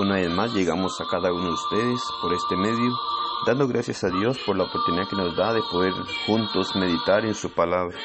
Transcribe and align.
Una 0.00 0.14
vez 0.14 0.30
más 0.30 0.54
llegamos 0.54 0.98
a 0.98 1.04
cada 1.10 1.30
uno 1.30 1.48
de 1.48 1.52
ustedes 1.52 2.00
por 2.22 2.32
este 2.32 2.56
medio, 2.56 2.90
dando 3.46 3.68
gracias 3.68 4.02
a 4.02 4.08
Dios 4.08 4.38
por 4.46 4.56
la 4.56 4.64
oportunidad 4.64 5.06
que 5.06 5.14
nos 5.14 5.36
da 5.36 5.52
de 5.52 5.60
poder 5.70 5.92
juntos 6.26 6.74
meditar 6.74 7.26
en 7.26 7.34
su 7.34 7.52
palabra. 7.52 7.98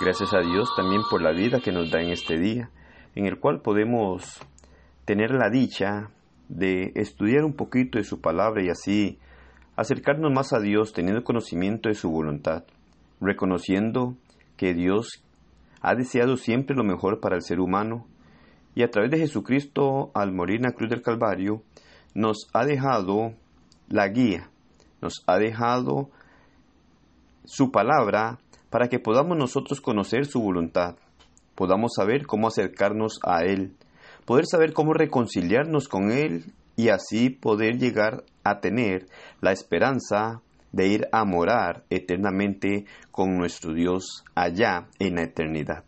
Gracias 0.00 0.32
a 0.32 0.40
Dios 0.40 0.70
también 0.74 1.02
por 1.10 1.20
la 1.20 1.32
vida 1.32 1.60
que 1.60 1.70
nos 1.70 1.90
da 1.90 2.00
en 2.00 2.08
este 2.08 2.38
día, 2.38 2.70
en 3.14 3.26
el 3.26 3.38
cual 3.38 3.60
podemos 3.60 4.40
tener 5.04 5.32
la 5.32 5.50
dicha 5.50 6.08
de 6.48 6.92
estudiar 6.94 7.44
un 7.44 7.52
poquito 7.52 7.98
de 7.98 8.04
su 8.04 8.22
palabra 8.22 8.64
y 8.64 8.70
así 8.70 9.18
acercarnos 9.76 10.32
más 10.32 10.54
a 10.54 10.60
Dios 10.60 10.94
teniendo 10.94 11.24
conocimiento 11.24 11.90
de 11.90 11.94
su 11.94 12.10
voluntad, 12.10 12.64
reconociendo 13.20 14.14
que 14.56 14.72
Dios 14.72 15.22
ha 15.82 15.94
deseado 15.94 16.38
siempre 16.38 16.74
lo 16.74 16.84
mejor 16.84 17.20
para 17.20 17.36
el 17.36 17.42
ser 17.42 17.60
humano 17.60 18.06
y 18.74 18.82
a 18.82 18.90
través 18.90 19.10
de 19.10 19.18
Jesucristo 19.18 20.10
al 20.14 20.32
morir 20.32 20.56
en 20.56 20.62
la 20.62 20.72
cruz 20.72 20.90
del 20.90 21.02
Calvario 21.02 21.62
nos 22.14 22.48
ha 22.52 22.64
dejado 22.64 23.34
la 23.88 24.08
guía, 24.08 24.50
nos 25.00 25.22
ha 25.26 25.38
dejado 25.38 26.10
su 27.44 27.70
palabra 27.70 28.38
para 28.70 28.88
que 28.88 28.98
podamos 28.98 29.36
nosotros 29.36 29.80
conocer 29.80 30.26
su 30.26 30.40
voluntad, 30.40 30.96
podamos 31.54 31.92
saber 31.94 32.26
cómo 32.26 32.48
acercarnos 32.48 33.20
a 33.22 33.44
Él, 33.44 33.76
poder 34.24 34.46
saber 34.46 34.72
cómo 34.72 34.94
reconciliarnos 34.94 35.88
con 35.88 36.10
Él 36.10 36.52
y 36.76 36.88
así 36.88 37.30
poder 37.30 37.78
llegar 37.78 38.24
a 38.42 38.60
tener 38.60 39.06
la 39.40 39.52
esperanza 39.52 40.40
de 40.72 40.88
ir 40.88 41.08
a 41.12 41.24
morar 41.24 41.84
eternamente 41.88 42.84
con 43.12 43.36
nuestro 43.36 43.72
Dios 43.74 44.24
allá 44.34 44.88
en 44.98 45.16
la 45.16 45.22
eternidad. 45.22 45.84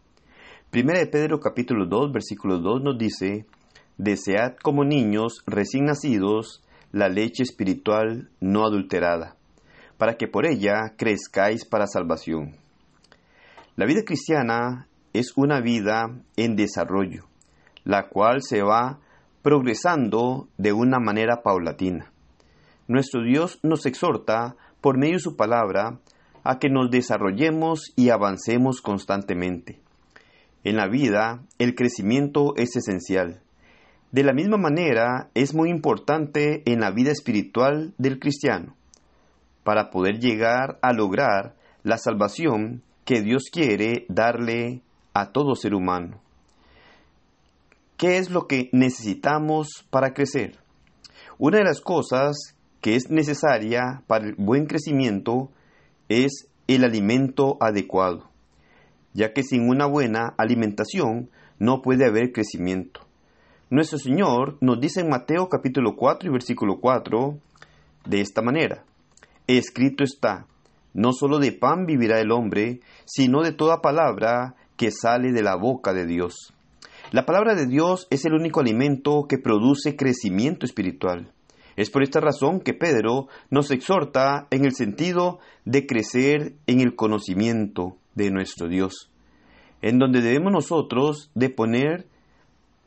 Primera 0.77 0.99
de 0.99 1.07
Pedro 1.07 1.41
capítulo 1.41 1.87
2 1.87 2.13
versículo 2.13 2.59
2 2.59 2.83
nos 2.83 2.99
dice, 2.99 3.47
Desead 3.97 4.57
como 4.63 4.85
niños 4.85 5.43
recién 5.47 5.87
nacidos 5.87 6.63
la 6.93 7.09
leche 7.09 7.45
espiritual 7.45 8.29
no 8.41 8.67
adulterada, 8.67 9.37
para 9.97 10.19
que 10.19 10.29
por 10.29 10.45
ella 10.45 10.93
crezcáis 10.99 11.65
para 11.65 11.87
salvación. 11.87 12.57
La 13.77 13.87
vida 13.87 14.03
cristiana 14.05 14.87
es 15.15 15.33
una 15.35 15.63
vida 15.63 16.11
en 16.37 16.57
desarrollo, 16.57 17.25
la 17.85 18.11
cual 18.11 18.43
se 18.43 18.61
va 18.61 18.99
progresando 19.41 20.49
de 20.59 20.75
una 20.75 20.99
manera 20.99 21.43
paulatina. 21.43 22.13
Nuestro 22.87 23.23
Dios 23.23 23.61
nos 23.63 23.87
exhorta, 23.87 24.57
por 24.83 24.99
medio 24.99 25.15
de 25.15 25.21
su 25.21 25.37
palabra, 25.37 26.01
a 26.45 26.59
que 26.59 26.69
nos 26.69 26.91
desarrollemos 26.91 27.95
y 27.97 28.11
avancemos 28.11 28.83
constantemente. 28.83 29.86
En 30.67 30.75
la 30.75 30.89
vida, 30.89 31.45
el 31.61 31.77
crecimiento 31.77 32.57
es 32.57 32.75
esencial. 32.75 33.41
De 34.11 34.25
la 34.25 34.33
misma 34.33 34.57
manera, 34.57 35.31
es 35.33 35.55
muy 35.55 35.71
importante 35.71 36.65
en 36.65 36.81
la 36.81 36.91
vida 36.91 37.13
espiritual 37.13 37.95
del 37.99 38.19
cristiano, 38.19 38.75
para 39.63 39.91
poder 39.91 40.19
llegar 40.19 40.81
a 40.83 40.93
lograr 40.93 41.55
la 41.85 41.99
salvación 41.99 42.83
que 43.05 43.23
Dios 43.23 43.45
quiere 43.53 44.07
darle 44.09 44.83
a 45.15 45.31
todo 45.31 45.55
ser 45.55 45.73
humano. 45.73 46.21
¿Qué 47.97 48.19
es 48.19 48.31
lo 48.31 48.49
que 48.49 48.69
necesitamos 48.73 49.87
para 49.91 50.15
crecer? 50.15 50.59
Una 51.39 51.59
de 51.59 51.65
las 51.65 51.81
cosas 51.81 52.57
que 52.81 52.97
es 52.97 53.09
necesaria 53.09 54.03
para 54.09 54.27
el 54.27 54.35
buen 54.35 54.67
crecimiento 54.67 55.49
es 56.09 56.49
el 56.67 56.83
alimento 56.83 57.57
adecuado, 57.61 58.33
ya 59.17 59.33
que 59.33 59.43
sin 59.43 59.69
una 59.69 59.87
buena 59.87 60.35
alimentación 60.37 61.31
no 61.59 61.81
puede 61.81 62.05
haber 62.05 62.33
crecimiento. 62.33 63.01
Nuestro 63.71 63.99
Señor 63.99 64.59
nos 64.61 64.79
dice 64.79 65.01
en 65.01 65.09
Mateo 65.09 65.49
capítulo 65.49 65.97
4 65.97 66.29
y 66.29 66.33
versículo 66.33 66.81
4 66.81 67.39
de 68.05 68.21
esta 68.21 68.43
manera, 68.43 68.85
escrito 69.47 70.05
está, 70.05 70.47
no 70.93 71.13
solo 71.13 71.39
de 71.39 71.53
pan 71.53 71.87
vivirá 71.87 72.21
el 72.21 72.31
hombre, 72.31 72.81
sino 73.07 73.43
de 73.43 73.53
toda 73.53 73.81
palabra 73.81 74.55
que 74.77 74.91
sale 74.91 75.33
de 75.33 75.43
la 75.43 75.57
boca 75.57 75.95
de 75.95 76.07
Dios. 76.07 76.53
La 77.11 77.25
palabra 77.25 77.55
de 77.55 77.67
Dios 77.67 78.07
es 78.11 78.27
el 78.27 78.35
único 78.35 78.61
alimento 78.61 79.25
que 79.27 79.39
produce 79.39 79.97
crecimiento 79.97 80.67
espiritual. 80.67 81.33
Es 81.77 81.89
por 81.89 82.03
esta 82.03 82.21
razón 82.21 82.61
que 82.61 82.75
Pedro 82.75 83.29
nos 83.49 83.71
exhorta 83.71 84.47
en 84.51 84.67
el 84.67 84.75
sentido 84.75 85.39
de 85.65 85.87
crecer 85.87 86.53
en 86.67 86.81
el 86.81 86.95
conocimiento 86.97 87.97
de 88.17 88.31
nuestro 88.33 88.69
Dios, 88.69 89.13
en 89.83 90.01
donde 90.01 90.21
debemos 90.21 90.53
nosotros 90.53 91.31
de 91.35 91.51
poner 91.51 92.09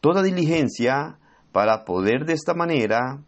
toda 0.01 0.22
diligencia 0.22 1.17
para 1.53 1.85
poder 1.85 2.25
de 2.25 2.34
esta 2.34 2.53
manera 2.53 3.23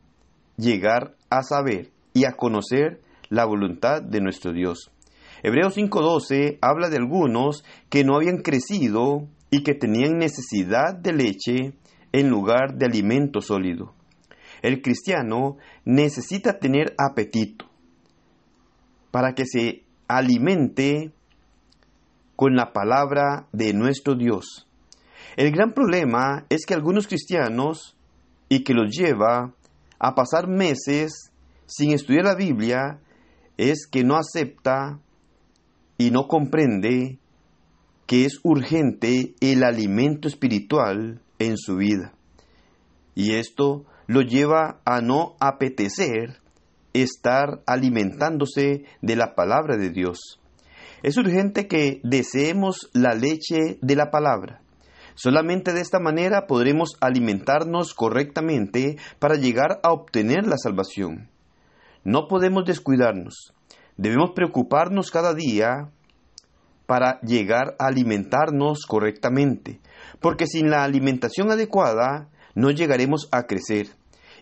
llegar 0.57 1.15
a 1.29 1.43
saber 1.43 1.91
y 2.13 2.25
a 2.25 2.33
conocer 2.33 3.01
la 3.29 3.45
voluntad 3.45 4.01
de 4.01 4.19
nuestro 4.19 4.51
Dios. 4.51 4.91
Hebreos 5.43 5.75
5:12 5.75 6.57
habla 6.61 6.89
de 6.89 6.97
algunos 6.97 7.63
que 7.89 8.03
no 8.03 8.15
habían 8.15 8.41
crecido 8.41 9.27
y 9.49 9.63
que 9.63 9.73
tenían 9.73 10.17
necesidad 10.17 10.95
de 10.95 11.13
leche 11.13 11.73
en 12.11 12.29
lugar 12.29 12.75
de 12.75 12.85
alimento 12.85 13.41
sólido. 13.41 13.93
El 14.61 14.81
cristiano 14.81 15.57
necesita 15.85 16.59
tener 16.59 16.93
apetito 16.97 17.65
para 19.09 19.33
que 19.33 19.45
se 19.45 19.83
alimente 20.07 21.11
con 22.41 22.55
la 22.55 22.73
palabra 22.73 23.47
de 23.51 23.71
nuestro 23.71 24.15
Dios. 24.15 24.67
El 25.37 25.51
gran 25.51 25.73
problema 25.73 26.47
es 26.49 26.65
que 26.65 26.73
algunos 26.73 27.05
cristianos, 27.05 27.95
y 28.49 28.63
que 28.63 28.73
los 28.73 28.89
lleva 28.89 29.53
a 29.99 30.15
pasar 30.15 30.47
meses 30.47 31.31
sin 31.67 31.91
estudiar 31.91 32.25
la 32.25 32.33
Biblia, 32.33 32.99
es 33.57 33.85
que 33.85 34.03
no 34.03 34.15
acepta 34.17 34.97
y 35.99 36.09
no 36.09 36.27
comprende 36.27 37.19
que 38.07 38.25
es 38.25 38.39
urgente 38.41 39.35
el 39.39 39.63
alimento 39.63 40.27
espiritual 40.27 41.21
en 41.37 41.57
su 41.59 41.75
vida. 41.75 42.11
Y 43.13 43.35
esto 43.35 43.85
lo 44.07 44.21
lleva 44.23 44.81
a 44.83 45.01
no 45.01 45.35
apetecer 45.39 46.41
estar 46.93 47.61
alimentándose 47.67 48.85
de 49.03 49.15
la 49.15 49.35
palabra 49.35 49.77
de 49.77 49.91
Dios. 49.91 50.40
Es 51.03 51.17
urgente 51.17 51.67
que 51.67 51.99
deseemos 52.03 52.89
la 52.93 53.15
leche 53.15 53.79
de 53.81 53.95
la 53.95 54.11
palabra. 54.11 54.61
Solamente 55.15 55.73
de 55.73 55.81
esta 55.81 55.99
manera 55.99 56.47
podremos 56.47 56.95
alimentarnos 57.01 57.93
correctamente 57.93 58.97
para 59.19 59.35
llegar 59.35 59.79
a 59.83 59.91
obtener 59.91 60.47
la 60.47 60.57
salvación. 60.57 61.29
No 62.03 62.27
podemos 62.27 62.65
descuidarnos. 62.65 63.53
Debemos 63.97 64.31
preocuparnos 64.31 65.11
cada 65.11 65.33
día 65.33 65.89
para 66.85 67.19
llegar 67.21 67.75
a 67.79 67.87
alimentarnos 67.87 68.85
correctamente, 68.85 69.79
porque 70.19 70.45
sin 70.45 70.69
la 70.69 70.83
alimentación 70.83 71.51
adecuada 71.51 72.29
no 72.55 72.69
llegaremos 72.71 73.27
a 73.31 73.43
crecer 73.43 73.87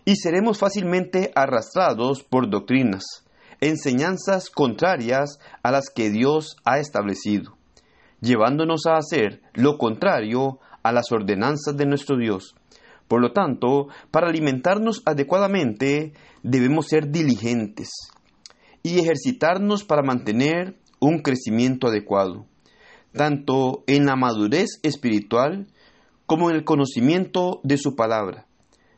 y 0.04 0.16
seremos 0.16 0.58
fácilmente 0.58 1.30
arrastrados 1.34 2.22
por 2.22 2.50
doctrinas, 2.50 3.04
enseñanzas 3.60 4.50
contrarias 4.50 5.38
a 5.62 5.70
las 5.70 5.90
que 5.90 6.10
Dios 6.10 6.56
ha 6.64 6.78
establecido, 6.78 7.56
llevándonos 8.20 8.86
a 8.86 8.96
hacer 8.96 9.42
lo 9.54 9.78
contrario 9.78 10.58
a 10.82 10.92
las 10.92 11.12
ordenanzas 11.12 11.76
de 11.76 11.86
nuestro 11.86 12.16
Dios. 12.16 12.54
Por 13.08 13.20
lo 13.20 13.32
tanto, 13.32 13.88
para 14.10 14.28
alimentarnos 14.28 15.02
adecuadamente 15.04 16.12
debemos 16.42 16.86
ser 16.86 17.10
diligentes 17.10 17.90
y 18.82 18.98
ejercitarnos 18.98 19.84
para 19.84 20.02
mantener 20.02 20.78
un 21.00 21.20
crecimiento 21.20 21.88
adecuado, 21.88 22.46
tanto 23.12 23.82
en 23.86 24.06
la 24.06 24.16
madurez 24.16 24.78
espiritual 24.82 25.66
como 26.26 26.50
en 26.50 26.56
el 26.56 26.64
conocimiento 26.64 27.60
de 27.64 27.76
su 27.76 27.96
palabra. 27.96 28.46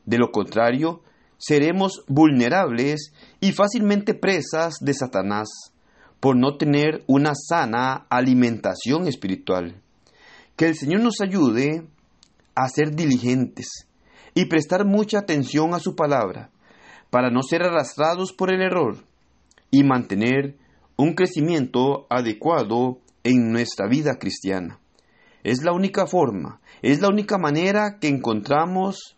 De 0.04 0.18
lo 0.18 0.30
contrario, 0.30 1.02
seremos 1.42 2.04
vulnerables 2.06 3.12
y 3.40 3.50
fácilmente 3.50 4.14
presas 4.14 4.76
de 4.80 4.94
Satanás 4.94 5.48
por 6.20 6.36
no 6.36 6.56
tener 6.56 7.02
una 7.08 7.32
sana 7.34 8.06
alimentación 8.08 9.08
espiritual. 9.08 9.82
Que 10.54 10.66
el 10.66 10.76
Señor 10.76 11.00
nos 11.00 11.20
ayude 11.20 11.88
a 12.54 12.68
ser 12.68 12.94
diligentes 12.94 13.88
y 14.34 14.44
prestar 14.44 14.86
mucha 14.86 15.18
atención 15.18 15.74
a 15.74 15.80
su 15.80 15.96
palabra 15.96 16.50
para 17.10 17.28
no 17.28 17.42
ser 17.42 17.64
arrastrados 17.64 18.32
por 18.32 18.54
el 18.54 18.62
error 18.62 18.98
y 19.72 19.82
mantener 19.82 20.56
un 20.96 21.14
crecimiento 21.14 22.06
adecuado 22.08 23.00
en 23.24 23.50
nuestra 23.50 23.88
vida 23.88 24.16
cristiana. 24.20 24.78
Es 25.42 25.64
la 25.64 25.72
única 25.72 26.06
forma, 26.06 26.60
es 26.82 27.00
la 27.00 27.08
única 27.08 27.36
manera 27.36 27.98
que 28.00 28.06
encontramos 28.06 29.16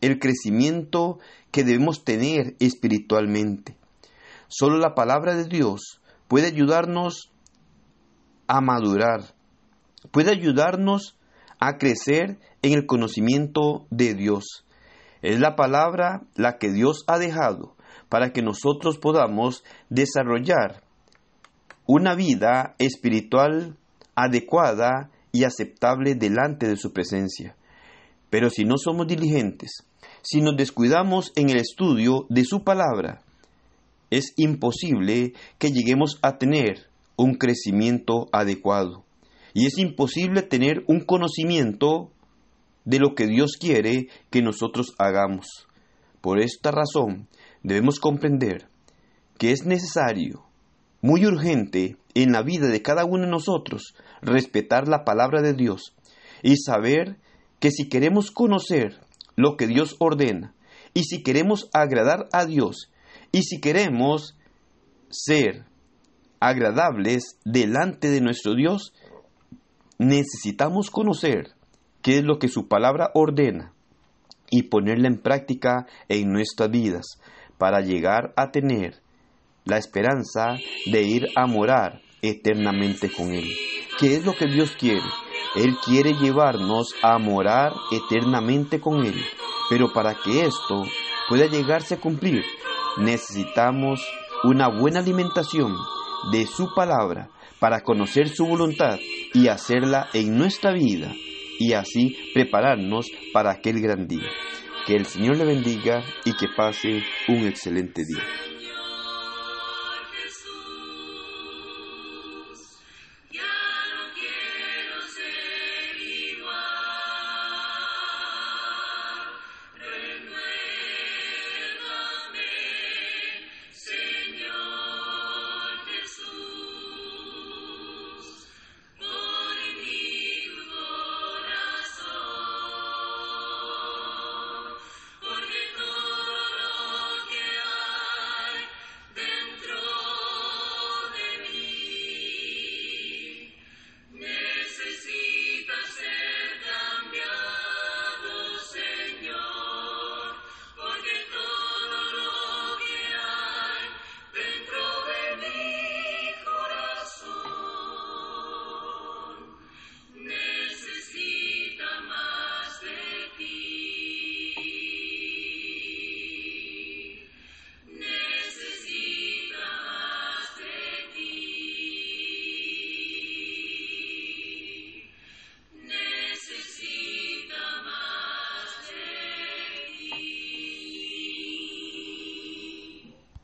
el 0.00 0.18
crecimiento 0.18 1.18
que 1.50 1.64
debemos 1.64 2.04
tener 2.04 2.56
espiritualmente. 2.58 3.76
Solo 4.48 4.78
la 4.78 4.94
palabra 4.94 5.34
de 5.34 5.44
Dios 5.44 6.00
puede 6.28 6.46
ayudarnos 6.46 7.30
a 8.46 8.60
madurar, 8.60 9.34
puede 10.10 10.30
ayudarnos 10.30 11.16
a 11.58 11.76
crecer 11.78 12.38
en 12.62 12.72
el 12.72 12.86
conocimiento 12.86 13.86
de 13.90 14.14
Dios. 14.14 14.64
Es 15.22 15.38
la 15.38 15.54
palabra 15.54 16.22
la 16.34 16.58
que 16.58 16.72
Dios 16.72 17.04
ha 17.06 17.18
dejado 17.18 17.76
para 18.08 18.32
que 18.32 18.42
nosotros 18.42 18.98
podamos 18.98 19.62
desarrollar 19.88 20.82
una 21.86 22.14
vida 22.14 22.74
espiritual 22.78 23.76
adecuada 24.14 25.10
y 25.32 25.44
aceptable 25.44 26.14
delante 26.14 26.66
de 26.66 26.76
su 26.76 26.92
presencia. 26.92 27.56
Pero 28.30 28.50
si 28.50 28.64
no 28.64 28.78
somos 28.78 29.06
diligentes, 29.06 29.86
si 30.22 30.40
nos 30.40 30.56
descuidamos 30.56 31.32
en 31.36 31.50
el 31.50 31.56
estudio 31.58 32.26
de 32.28 32.44
su 32.44 32.62
palabra, 32.62 33.22
es 34.10 34.32
imposible 34.36 35.34
que 35.58 35.70
lleguemos 35.70 36.18
a 36.22 36.38
tener 36.38 36.88
un 37.16 37.34
crecimiento 37.34 38.28
adecuado. 38.32 39.04
Y 39.54 39.66
es 39.66 39.78
imposible 39.78 40.42
tener 40.42 40.84
un 40.86 41.00
conocimiento 41.00 42.10
de 42.84 42.98
lo 42.98 43.14
que 43.14 43.26
Dios 43.26 43.52
quiere 43.58 44.08
que 44.30 44.42
nosotros 44.42 44.94
hagamos. 44.98 45.46
Por 46.20 46.40
esta 46.40 46.70
razón 46.70 47.28
debemos 47.62 47.98
comprender 47.98 48.68
que 49.38 49.52
es 49.52 49.64
necesario, 49.64 50.44
muy 51.00 51.24
urgente, 51.24 51.96
en 52.14 52.32
la 52.32 52.42
vida 52.42 52.66
de 52.66 52.82
cada 52.82 53.04
uno 53.04 53.24
de 53.24 53.30
nosotros, 53.30 53.94
respetar 54.20 54.88
la 54.88 55.04
palabra 55.04 55.42
de 55.42 55.54
Dios 55.54 55.94
y 56.42 56.56
saber 56.56 57.18
que 57.58 57.70
si 57.70 57.88
queremos 57.88 58.30
conocer 58.30 59.00
lo 59.40 59.56
que 59.56 59.66
Dios 59.66 59.96
ordena, 59.98 60.54
y 60.94 61.04
si 61.04 61.22
queremos 61.22 61.68
agradar 61.72 62.28
a 62.32 62.46
Dios, 62.46 62.90
y 63.32 63.42
si 63.42 63.60
queremos 63.60 64.36
ser 65.08 65.64
agradables 66.40 67.38
delante 67.44 68.10
de 68.10 68.20
nuestro 68.20 68.54
Dios, 68.54 68.92
necesitamos 69.98 70.90
conocer 70.90 71.52
qué 72.02 72.18
es 72.18 72.24
lo 72.24 72.38
que 72.38 72.48
su 72.48 72.66
palabra 72.68 73.10
ordena 73.14 73.72
y 74.50 74.64
ponerla 74.64 75.08
en 75.08 75.18
práctica 75.18 75.86
en 76.08 76.32
nuestras 76.32 76.70
vidas 76.70 77.20
para 77.58 77.80
llegar 77.80 78.32
a 78.36 78.50
tener 78.50 79.02
la 79.64 79.76
esperanza 79.76 80.56
de 80.86 81.02
ir 81.02 81.28
a 81.36 81.46
morar 81.46 82.00
eternamente 82.22 83.10
con 83.12 83.32
Él. 83.32 83.46
¿Qué 83.98 84.16
es 84.16 84.24
lo 84.24 84.34
que 84.34 84.46
Dios 84.46 84.72
quiere? 84.78 85.02
Él 85.56 85.76
quiere 85.84 86.14
llevarnos 86.14 86.94
a 87.02 87.18
morar 87.18 87.72
eternamente 87.90 88.80
con 88.80 89.04
Él. 89.04 89.14
Pero 89.68 89.92
para 89.92 90.14
que 90.14 90.44
esto 90.44 90.84
pueda 91.28 91.46
llegarse 91.46 91.94
a 91.94 92.00
cumplir, 92.00 92.44
necesitamos 92.98 94.00
una 94.44 94.68
buena 94.68 95.00
alimentación 95.00 95.74
de 96.32 96.46
su 96.46 96.74
palabra 96.74 97.28
para 97.58 97.80
conocer 97.80 98.28
su 98.28 98.46
voluntad 98.46 98.98
y 99.34 99.48
hacerla 99.48 100.08
en 100.12 100.36
nuestra 100.36 100.72
vida 100.72 101.12
y 101.58 101.74
así 101.74 102.16
prepararnos 102.32 103.06
para 103.32 103.52
aquel 103.52 103.80
gran 103.80 104.08
día. 104.08 104.28
Que 104.86 104.96
el 104.96 105.06
Señor 105.06 105.36
le 105.36 105.44
bendiga 105.44 106.02
y 106.24 106.32
que 106.32 106.46
pase 106.56 107.02
un 107.28 107.46
excelente 107.46 108.02
día. 108.04 108.24